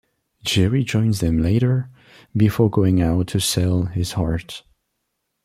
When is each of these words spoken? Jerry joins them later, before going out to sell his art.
Jerry 0.43 0.83
joins 0.83 1.19
them 1.19 1.43
later, 1.43 1.91
before 2.35 2.71
going 2.71 3.03
out 3.03 3.27
to 3.27 3.39
sell 3.39 3.83
his 3.83 4.15
art. 4.15 4.63